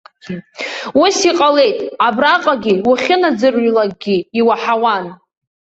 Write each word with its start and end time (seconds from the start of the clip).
Ус 1.03 1.17
иҟалеит, 1.29 1.77
абраҟагьы, 2.07 2.73
уахьынаӡырҩлакгьы 2.87 4.15
иуаҳауан. 4.39 5.05